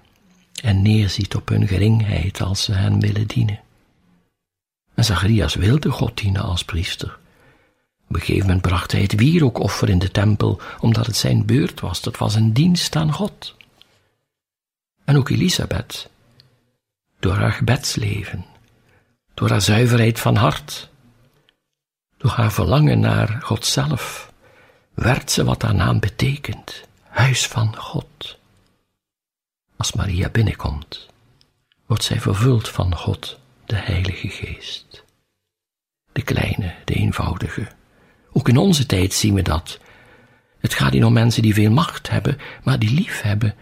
en 0.62 0.82
neerziet 0.82 1.36
op 1.36 1.50
hun 1.50 1.68
geringheid 1.68 2.42
als 2.42 2.64
ze 2.64 2.74
hen 2.74 3.00
willen 3.00 3.28
dienen. 3.28 3.60
En 4.94 5.06
Zacharias 5.06 5.56
wilde 5.56 5.90
God 5.90 6.18
dienen 6.18 6.42
als 6.42 6.66
priester. 6.66 7.20
Op 8.12 8.18
een 8.18 8.24
gegeven 8.24 8.48
moment 8.48 8.62
bracht 8.62 8.92
hij 8.92 9.02
het 9.02 9.16
wierookoffer 9.16 9.90
in 9.90 10.00
de 10.00 10.12
tempel, 10.12 10.62
omdat 10.80 11.06
het 11.06 11.16
zijn 11.16 11.46
beurt 11.46 11.80
was. 11.80 12.02
Dat 12.02 12.18
was 12.18 12.36
een 12.36 12.54
dienst 12.54 12.96
aan 12.96 13.14
God. 13.14 13.56
En 15.04 15.18
ook 15.18 15.30
Elisabeth, 15.30 16.10
door 17.20 17.34
haar 17.34 17.52
gebedsleven, 17.52 18.46
door 19.34 19.50
haar 19.50 19.62
zuiverheid 19.62 20.20
van 20.20 20.36
hart, 20.36 20.90
door 22.18 22.32
haar 22.32 22.52
verlangen 22.52 23.00
naar 23.00 23.42
God 23.42 23.66
zelf, 23.66 24.34
werd 24.94 25.32
ze 25.32 25.44
wat 25.44 25.62
haar 25.62 25.76
naam 25.76 26.00
betekent, 26.00 26.84
huis 27.04 27.48
van 27.48 27.78
God. 27.78 28.38
Als 29.78 29.94
Maria 29.94 30.30
binnenkomt, 30.30 31.08
wordt 31.86 32.04
zij 32.04 32.20
vervuld 32.20 32.70
van 32.70 32.96
God, 32.96 33.40
de 33.66 33.76
Heilige 33.76 34.30
Geest. 34.30 35.04
De 36.12 36.22
kleine, 36.22 36.76
de 36.86 36.94
eenvoudige. 36.94 37.80
Ook 38.34 38.50
in 38.50 38.58
onze 38.58 38.86
tijd 38.86 39.14
zien 39.14 39.34
we 39.34 39.42
dat. 39.42 39.80
Het 40.60 40.74
gaat 40.74 40.92
niet 40.92 41.04
om 41.04 41.14
mensen 41.14 41.42
die 41.42 41.54
veel 41.54 41.72
macht 41.72 42.10
hebben, 42.10 42.38
maar 42.64 42.80
die 42.80 42.94
lief 42.94 43.22
hebben. 43.22 43.56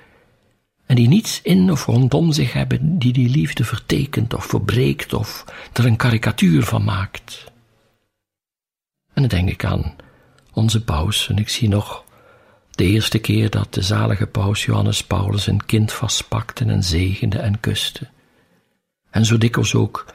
En 0.85 0.95
die 0.95 1.07
niets 1.07 1.41
in 1.41 1.71
of 1.71 1.85
rondom 1.85 2.31
zich 2.31 2.53
hebben 2.53 2.99
die 2.99 3.13
die 3.13 3.29
liefde 3.29 3.63
vertekent 3.63 4.33
of 4.33 4.45
verbreekt 4.45 5.13
of 5.13 5.45
er 5.73 5.85
een 5.85 5.95
karikatuur 5.95 6.63
van 6.63 6.83
maakt. 6.83 7.51
En 9.13 9.21
dan 9.21 9.27
denk 9.27 9.49
ik 9.49 9.65
aan 9.65 9.95
onze 10.53 10.83
paus, 10.83 11.29
en 11.29 11.37
ik 11.37 11.49
zie 11.49 11.69
nog 11.69 12.03
de 12.71 12.83
eerste 12.83 13.19
keer 13.19 13.49
dat 13.49 13.73
de 13.73 13.81
zalige 13.81 14.27
paus 14.27 14.65
Johannes 14.65 15.03
Paulus 15.03 15.47
een 15.47 15.65
kind 15.65 15.93
vastpakte 15.93 16.65
en 16.65 16.83
zegende 16.83 17.39
en 17.39 17.59
kuste. 17.59 18.07
En 19.09 19.25
zo 19.25 19.37
dikwijls 19.37 19.75
ook 19.75 20.05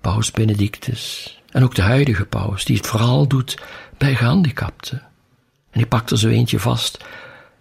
paus 0.00 0.30
Benedictus 0.30 1.37
en 1.58 1.64
ook 1.64 1.74
de 1.74 1.82
huidige 1.82 2.24
paus, 2.24 2.64
die 2.64 2.76
het 2.76 2.86
vooral 2.86 3.28
doet 3.28 3.58
bij 3.96 4.14
gehandicapten. 4.14 5.02
En 5.70 5.78
die 5.78 5.86
pakte 5.86 6.18
zo 6.18 6.28
eentje 6.28 6.58
vast, 6.58 7.04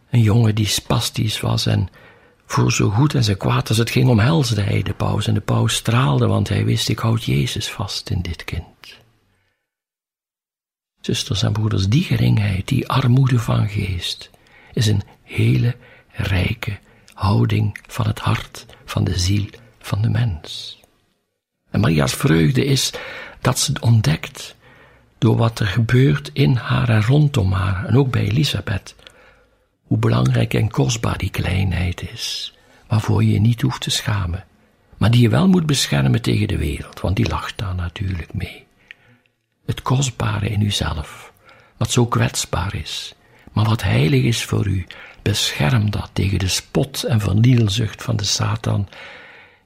een 0.10 0.21
jongen 0.21 0.55
die 0.55 0.65
spastisch 0.65 1.41
was 1.41 1.65
en 1.65 1.89
voor 2.45 2.71
zo 2.71 2.89
goed 2.89 3.13
en 3.13 3.23
zo 3.23 3.33
kwaad 3.36 3.69
als 3.69 3.77
het 3.77 3.89
ging 3.89 4.10
omhelsde 4.10 4.62
hij 4.62 4.81
de 4.81 4.93
paus 4.93 5.27
en 5.27 5.33
de 5.33 5.41
paus 5.41 5.75
straalde, 5.75 6.27
want 6.27 6.49
hij 6.49 6.65
wist 6.65 6.89
ik 6.89 6.99
houd 6.99 7.23
Jezus 7.23 7.69
vast 7.69 8.10
in 8.10 8.21
dit 8.21 8.43
kind. 8.43 8.97
Zusters 11.01 11.43
en 11.43 11.53
broeders, 11.53 11.88
die 11.88 12.03
geringheid, 12.03 12.67
die 12.67 12.88
armoede 12.88 13.39
van 13.39 13.69
geest, 13.69 14.29
is 14.73 14.88
een 14.88 15.01
hele 15.23 15.75
rijke 16.12 16.79
houding 17.13 17.77
van 17.88 18.07
het 18.07 18.19
hart, 18.19 18.65
van 18.86 19.03
de 19.03 19.19
ziel, 19.19 19.45
van 19.79 20.01
de 20.01 20.10
mens. 20.10 20.79
En 21.69 21.79
Maria's 21.79 22.13
vreugde 22.13 22.65
is 22.65 22.93
dat 23.47 23.60
ze 23.60 23.73
ontdekt 23.79 24.55
door 25.17 25.38
wat 25.38 25.60
er 25.60 25.67
gebeurt 25.67 26.29
in 26.33 26.55
haar 26.55 26.89
en 26.89 27.03
rondom 27.03 27.51
haar, 27.51 27.86
en 27.86 27.97
ook 27.97 28.12
bij 28.12 28.21
Elisabeth, 28.21 28.95
hoe 29.83 29.97
belangrijk 29.97 30.53
en 30.53 30.69
kostbaar 30.69 31.17
die 31.17 31.29
kleinheid 31.29 32.10
is, 32.12 32.53
waarvoor 32.88 33.23
je 33.23 33.31
je 33.31 33.39
niet 33.39 33.62
hoeft 33.62 33.81
te 33.81 33.89
schamen, 33.89 34.45
maar 34.97 35.12
die 35.12 35.21
je 35.21 35.29
wel 35.29 35.47
moet 35.47 35.65
beschermen 35.65 36.21
tegen 36.21 36.47
de 36.47 36.57
wereld, 36.57 36.99
want 36.99 37.15
die 37.15 37.27
lacht 37.29 37.57
daar 37.57 37.75
natuurlijk 37.75 38.33
mee. 38.33 38.65
Het 39.65 39.81
kostbare 39.81 40.49
in 40.49 40.62
uzelf, 40.62 41.33
wat 41.77 41.91
zo 41.91 42.05
kwetsbaar 42.05 42.75
is, 42.75 43.15
maar 43.51 43.65
wat 43.65 43.83
heilig 43.83 44.23
is 44.23 44.43
voor 44.43 44.67
u, 44.67 44.86
bescherm 45.21 45.91
dat 45.91 46.10
tegen 46.13 46.39
de 46.39 46.47
spot 46.47 47.03
en 47.03 47.19
vernielzucht 47.19 48.03
van 48.03 48.15
de 48.15 48.23
Satan, 48.23 48.88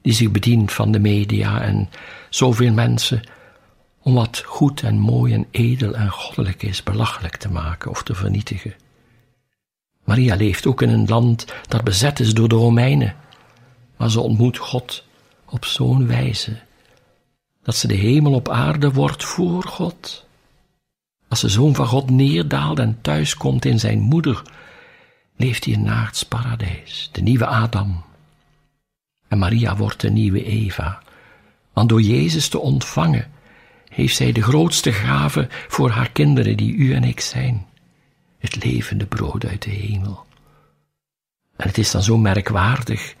die 0.02 0.12
zich 0.12 0.30
bedient 0.30 0.72
van 0.72 0.92
de 0.92 1.00
media 1.00 1.60
en 1.60 1.88
zoveel 2.28 2.72
mensen, 2.72 3.22
om 4.02 4.14
wat 4.14 4.42
goed 4.46 4.82
en 4.82 4.98
mooi 4.98 5.34
en 5.34 5.46
edel 5.50 5.94
en 5.94 6.10
goddelijk 6.10 6.62
is 6.62 6.82
belachelijk 6.82 7.36
te 7.36 7.50
maken 7.50 7.90
of 7.90 8.02
te 8.02 8.14
vernietigen. 8.14 8.74
Maria 10.04 10.34
leeft 10.34 10.66
ook 10.66 10.82
in 10.82 10.88
een 10.88 11.08
land 11.08 11.44
dat 11.68 11.84
bezet 11.84 12.20
is 12.20 12.34
door 12.34 12.48
de 12.48 12.54
Romeinen, 12.54 13.16
maar 13.96 14.10
ze 14.10 14.20
ontmoet 14.20 14.58
God 14.58 15.04
op 15.44 15.64
zo'n 15.64 16.06
wijze 16.06 16.60
dat 17.62 17.76
ze 17.76 17.86
de 17.86 17.94
hemel 17.94 18.32
op 18.32 18.48
aarde 18.48 18.92
wordt 18.92 19.24
voor 19.24 19.62
God. 19.62 20.26
Als 21.28 21.40
de 21.40 21.48
Zoon 21.48 21.74
van 21.74 21.86
God 21.86 22.10
neerdaalt 22.10 22.78
en 22.78 22.98
thuiskomt 23.00 23.64
in 23.64 23.78
zijn 23.78 24.00
moeder, 24.00 24.42
leeft 25.36 25.64
hij 25.64 25.74
in 25.74 25.82
naards 25.82 26.22
paradijs, 26.22 27.08
de 27.12 27.22
nieuwe 27.22 27.46
Adam. 27.46 28.02
En 29.28 29.38
Maria 29.38 29.76
wordt 29.76 30.00
de 30.00 30.10
nieuwe 30.10 30.44
Eva, 30.44 31.02
want 31.72 31.88
door 31.88 32.02
Jezus 32.02 32.48
te 32.48 32.58
ontvangen, 32.58 33.30
heeft 33.92 34.16
zij 34.16 34.32
de 34.32 34.42
grootste 34.42 34.92
gave 34.92 35.48
voor 35.68 35.90
haar 35.90 36.10
kinderen 36.10 36.56
die 36.56 36.74
u 36.74 36.94
en 36.94 37.04
ik 37.04 37.20
zijn, 37.20 37.66
het 38.38 38.64
levende 38.64 39.06
brood 39.06 39.46
uit 39.46 39.62
de 39.62 39.70
hemel. 39.70 40.26
En 41.56 41.68
het 41.68 41.78
is 41.78 41.90
dan 41.90 42.02
zo 42.02 42.18
merkwaardig 42.18 43.14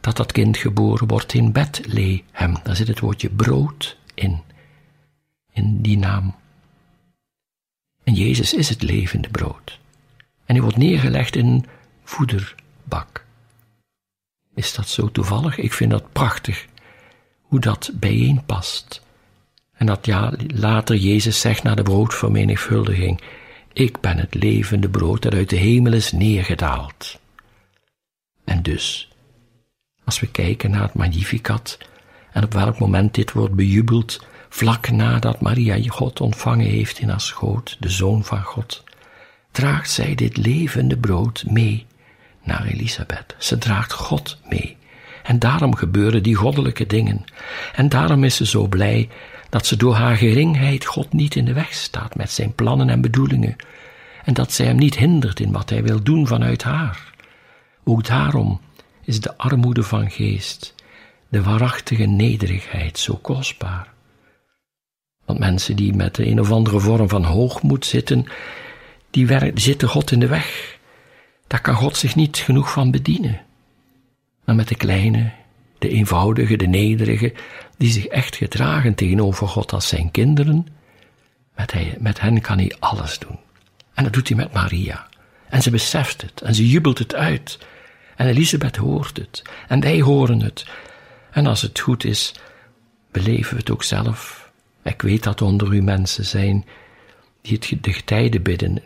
dat 0.00 0.16
dat 0.16 0.32
kind 0.32 0.56
geboren 0.56 1.06
wordt 1.06 1.34
in 1.34 1.52
Bethlehem. 1.52 2.56
Daar 2.62 2.76
zit 2.76 2.88
het 2.88 3.00
woordje 3.00 3.30
brood 3.30 3.98
in, 4.14 4.42
in 5.52 5.82
die 5.82 5.98
naam. 5.98 6.34
En 8.04 8.14
Jezus 8.14 8.54
is 8.54 8.68
het 8.68 8.82
levende 8.82 9.28
brood. 9.28 9.78
En 10.44 10.54
hij 10.54 10.60
wordt 10.60 10.76
neergelegd 10.76 11.36
in 11.36 11.46
een 11.46 11.66
voederbak. 12.04 13.24
Is 14.54 14.74
dat 14.74 14.88
zo 14.88 15.10
toevallig? 15.10 15.58
Ik 15.58 15.72
vind 15.72 15.90
dat 15.90 16.12
prachtig, 16.12 16.66
hoe 17.42 17.60
dat 17.60 17.90
bijeenpast. 17.94 19.05
En 19.76 19.86
dat 19.86 20.06
ja, 20.06 20.32
later 20.46 20.96
Jezus 20.96 21.40
zegt 21.40 21.62
na 21.62 21.74
de 21.74 21.82
broodvermenigvuldiging, 21.82 23.20
ik 23.72 24.00
ben 24.00 24.18
het 24.18 24.34
levende 24.34 24.88
brood 24.88 25.22
dat 25.22 25.34
uit 25.34 25.50
de 25.50 25.56
hemel 25.56 25.92
is 25.92 26.12
neergedaald. 26.12 27.20
En 28.44 28.62
dus 28.62 29.08
als 30.04 30.20
we 30.20 30.26
kijken 30.26 30.70
naar 30.70 30.82
het 30.82 30.94
Magnificat 30.94 31.78
en 32.32 32.44
op 32.44 32.52
welk 32.52 32.78
moment 32.78 33.14
dit 33.14 33.32
wordt 33.32 33.54
bejubeld, 33.54 34.26
vlak 34.48 34.90
nadat 34.90 35.40
Maria 35.40 35.78
God 35.86 36.20
ontvangen 36.20 36.66
heeft 36.66 36.98
in 36.98 37.08
haar 37.08 37.20
schoot, 37.20 37.76
de 37.80 37.90
Zoon 37.90 38.24
van 38.24 38.42
God, 38.42 38.84
draagt 39.50 39.90
zij 39.90 40.14
dit 40.14 40.36
levende 40.36 40.96
brood 40.98 41.44
mee 41.48 41.86
naar 42.42 42.64
Elisabeth. 42.64 43.34
Ze 43.38 43.58
draagt 43.58 43.92
God 43.92 44.38
mee. 44.48 44.76
En 45.22 45.38
daarom 45.38 45.74
gebeuren 45.74 46.22
die 46.22 46.34
goddelijke 46.34 46.86
dingen. 46.86 47.24
En 47.74 47.88
daarom 47.88 48.24
is 48.24 48.36
ze 48.36 48.46
zo 48.46 48.66
blij 48.66 49.08
dat 49.48 49.66
ze 49.66 49.76
door 49.76 49.94
haar 49.94 50.16
geringheid 50.16 50.84
God 50.84 51.12
niet 51.12 51.34
in 51.34 51.44
de 51.44 51.52
weg 51.52 51.74
staat 51.74 52.14
met 52.14 52.30
zijn 52.30 52.54
plannen 52.54 52.88
en 52.88 53.00
bedoelingen. 53.00 53.56
En 54.24 54.34
dat 54.34 54.52
zij 54.52 54.66
hem 54.66 54.76
niet 54.76 54.96
hindert 54.96 55.40
in 55.40 55.52
wat 55.52 55.70
hij 55.70 55.82
wil 55.82 56.02
doen 56.02 56.26
vanuit 56.26 56.62
haar. 56.62 57.14
Ook 57.84 58.04
daarom 58.04 58.60
is 59.04 59.20
de 59.20 59.36
armoede 59.36 59.82
van 59.82 60.10
geest 60.10 60.74
de 61.28 61.42
waarachtige 61.42 62.04
nederigheid 62.04 62.98
zo 62.98 63.14
kostbaar. 63.14 63.92
Want 65.24 65.38
mensen 65.38 65.76
die 65.76 65.94
met 65.94 66.18
een 66.18 66.40
of 66.40 66.50
andere 66.50 66.80
vorm 66.80 67.08
van 67.08 67.24
hoogmoed 67.24 67.86
zitten, 67.86 68.26
die, 69.10 69.50
zitten 69.54 69.88
God 69.88 70.10
in 70.10 70.20
de 70.20 70.26
weg. 70.26 70.78
Daar 71.46 71.60
kan 71.60 71.74
God 71.74 71.96
zich 71.96 72.14
niet 72.14 72.36
genoeg 72.36 72.70
van 72.72 72.90
bedienen. 72.90 73.40
Maar 74.44 74.54
met 74.54 74.68
de 74.68 74.76
kleine, 74.76 75.32
de 75.86 75.94
eenvoudige, 75.94 76.56
de 76.56 76.66
nederige, 76.66 77.32
die 77.76 77.90
zich 77.90 78.06
echt 78.06 78.36
gedragen 78.36 78.94
tegenover 78.94 79.48
God 79.48 79.72
als 79.72 79.88
zijn 79.88 80.10
kinderen, 80.10 80.66
met, 81.54 81.72
hij, 81.72 81.96
met 81.98 82.20
hen 82.20 82.40
kan 82.40 82.58
hij 82.58 82.74
alles 82.78 83.18
doen. 83.18 83.38
En 83.94 84.04
dat 84.04 84.12
doet 84.12 84.28
hij 84.28 84.36
met 84.36 84.52
Maria. 84.52 85.08
En 85.48 85.62
ze 85.62 85.70
beseft 85.70 86.22
het 86.22 86.40
en 86.40 86.54
ze 86.54 86.68
jubelt 86.68 86.98
het 86.98 87.14
uit. 87.14 87.58
En 88.16 88.26
Elisabeth 88.26 88.76
hoort 88.76 89.16
het 89.16 89.42
en 89.68 89.80
wij 89.80 90.00
horen 90.00 90.40
het. 90.40 90.66
En 91.30 91.46
als 91.46 91.62
het 91.62 91.78
goed 91.78 92.04
is, 92.04 92.34
beleven 93.10 93.52
we 93.52 93.60
het 93.60 93.70
ook 93.70 93.82
zelf. 93.82 94.50
Ik 94.82 95.02
weet 95.02 95.22
dat 95.22 95.42
onder 95.42 95.74
u 95.74 95.82
mensen 95.82 96.24
zijn 96.24 96.64
die 97.42 97.58
het 97.60 97.84
de 97.84 97.92
getijden 97.92 98.42
bidden. 98.42 98.82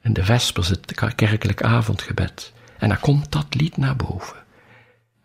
En 0.00 0.12
de 0.12 0.24
vespers, 0.24 0.68
het 0.68 1.14
kerkelijk 1.14 1.62
avondgebed. 1.62 2.52
En 2.78 2.88
dan 2.88 3.00
komt 3.00 3.32
dat 3.32 3.46
lied 3.54 3.76
naar 3.76 3.96
boven. 3.96 4.46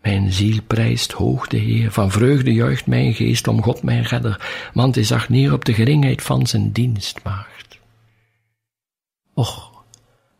Mijn 0.03 0.31
ziel 0.31 0.61
prijst 0.67 1.11
hoog 1.11 1.47
de 1.47 1.57
Heer, 1.57 1.91
van 1.91 2.11
vreugde 2.11 2.53
juicht 2.53 2.85
mijn 2.85 3.13
geest 3.13 3.47
om 3.47 3.61
God 3.61 3.83
mijn 3.83 4.03
redder, 4.03 4.69
want 4.73 4.95
hij 4.95 5.03
zag 5.03 5.29
neer 5.29 5.53
op 5.53 5.65
de 5.65 5.73
geringheid 5.73 6.21
van 6.21 6.47
zijn 6.47 6.71
dienstmaagd. 6.71 7.79
Och, 9.33 9.83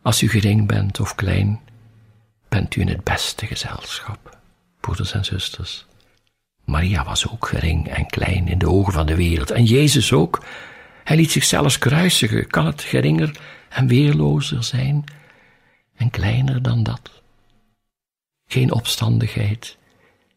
als 0.02 0.22
u 0.22 0.28
gering 0.28 0.66
bent 0.66 1.00
of 1.00 1.14
klein, 1.14 1.60
bent 2.48 2.76
u 2.76 2.80
in 2.80 2.88
het 2.88 3.04
beste 3.04 3.46
gezelschap, 3.46 4.38
broeders 4.80 5.12
en 5.12 5.24
zusters. 5.24 5.86
Maria 6.64 7.04
was 7.04 7.28
ook 7.28 7.46
gering 7.46 7.88
en 7.88 8.06
klein 8.06 8.48
in 8.48 8.58
de 8.58 8.68
ogen 8.68 8.92
van 8.92 9.06
de 9.06 9.16
wereld, 9.16 9.50
en 9.50 9.64
Jezus 9.64 10.12
ook. 10.12 10.44
Hij 11.04 11.16
liet 11.16 11.30
zichzelf 11.30 11.78
kruisigen. 11.78 12.46
Kan 12.46 12.66
het 12.66 12.82
geringer 12.82 13.36
en 13.68 13.86
weerlozer 13.86 14.64
zijn 14.64 15.04
en 15.96 16.10
kleiner 16.10 16.62
dan 16.62 16.82
dat? 16.82 17.22
Geen 18.46 18.72
opstandigheid, 18.72 19.76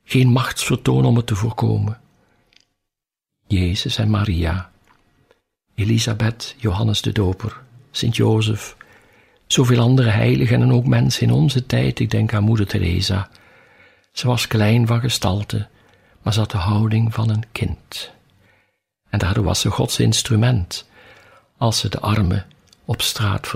geen 0.03 0.27
machtsvertoon 0.27 1.05
om 1.05 1.15
het 1.15 1.27
te 1.27 1.35
voorkomen. 1.35 1.99
Jezus 3.47 3.97
en 3.97 4.09
Maria, 4.09 4.71
Elisabeth, 5.75 6.55
Johannes 6.57 7.01
de 7.01 7.11
Doper, 7.11 7.61
Sint 7.91 8.15
Jozef, 8.15 8.77
zoveel 9.47 9.79
andere 9.79 10.09
heiligen 10.09 10.61
en 10.61 10.71
ook 10.71 10.85
mensen 10.85 11.27
in 11.27 11.33
onze 11.33 11.65
tijd, 11.65 11.99
ik 11.99 12.09
denk 12.09 12.33
aan 12.33 12.43
moeder 12.43 12.67
Teresa. 12.67 13.29
Ze 14.11 14.27
was 14.27 14.47
klein 14.47 14.87
van 14.87 14.99
gestalte, 14.99 15.67
maar 16.21 16.33
ze 16.33 16.39
had 16.39 16.51
de 16.51 16.57
houding 16.57 17.13
van 17.13 17.29
een 17.29 17.43
kind. 17.51 18.11
En 19.09 19.19
daardoor 19.19 19.43
was 19.43 19.59
ze 19.59 19.69
Gods 19.69 19.99
instrument, 19.99 20.89
als 21.57 21.79
ze 21.79 21.89
de 21.89 21.99
armen 21.99 22.45
op 22.85 23.01
straat 23.01 23.47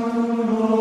Senhor. 0.00 0.79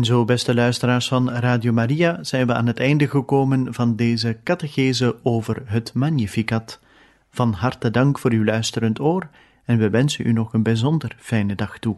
En 0.00 0.06
zo, 0.06 0.24
beste 0.24 0.54
luisteraars 0.54 1.08
van 1.08 1.30
Radio 1.30 1.72
Maria, 1.72 2.24
zijn 2.24 2.46
we 2.46 2.54
aan 2.54 2.66
het 2.66 2.78
einde 2.78 3.08
gekomen 3.08 3.74
van 3.74 3.96
deze 3.96 4.38
catechese 4.44 5.16
over 5.22 5.62
het 5.64 5.94
Magnificat. 5.94 6.80
Van 7.30 7.52
harte 7.52 7.90
dank 7.90 8.18
voor 8.18 8.30
uw 8.30 8.44
luisterend 8.44 9.00
oor 9.00 9.28
en 9.64 9.78
we 9.78 9.90
wensen 9.90 10.26
u 10.26 10.32
nog 10.32 10.52
een 10.52 10.62
bijzonder 10.62 11.16
fijne 11.18 11.54
dag 11.54 11.78
toe. 11.78 11.96